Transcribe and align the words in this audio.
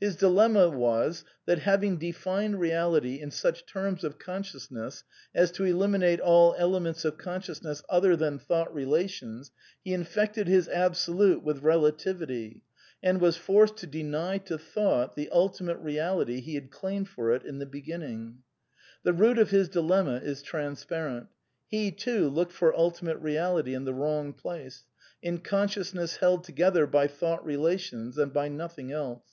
His 0.00 0.14
dilemma 0.14 0.68
was 0.70 1.24
that, 1.46 1.58
having 1.58 1.98
defined 1.98 2.60
reality 2.60 3.20
in 3.20 3.32
such 3.32 3.66
terms 3.66 4.04
of 4.04 4.16
consciousness 4.16 5.02
as 5.34 5.50
to 5.50 5.64
eliminate 5.64 6.20
all 6.20 6.54
elements 6.56 7.04
of 7.04 7.18
consciousness 7.18 7.82
other 7.88 8.14
than 8.14 8.38
V 8.38 8.44
thought 8.46 8.72
relations, 8.72 9.50
he 9.82 9.92
infected 9.92 10.46
his 10.46 10.68
Absolute 10.68 11.42
with 11.42 11.64
relativity^^ 11.64 12.60
\ 12.82 13.02
and 13.02 13.20
was 13.20 13.36
forced 13.36 13.76
to 13.78 13.88
deny 13.88 14.38
to 14.38 14.56
Thought 14.56 15.16
the 15.16 15.30
ultimate 15.32 15.78
reality 15.78 16.40
he 16.40 16.54
had 16.54 16.70
claimed 16.70 17.08
for 17.08 17.32
it 17.32 17.42
in 17.44 17.58
the 17.58 17.66
beginning. 17.66 18.38
The 19.02 19.12
root 19.12 19.36
of 19.38 19.50
his 19.50 19.68
dilemma 19.68 20.20
is 20.22 20.42
transparent. 20.42 21.26
He, 21.66 21.90
too,\ 21.90 22.28
looked 22.28 22.52
for 22.52 22.72
ultimate 22.72 23.18
reality 23.18 23.74
in 23.74 23.84
the 23.84 23.94
wrong 23.94 24.32
place, 24.32 24.84
in 25.22 25.38
conscious 25.38 25.92
1 25.92 26.00
ness 26.00 26.16
held 26.18 26.44
together 26.44 26.86
by 26.86 27.08
thought 27.08 27.44
relations 27.44 28.16
and 28.16 28.32
by 28.32 28.46
nothing! 28.46 28.92
else. 28.92 29.24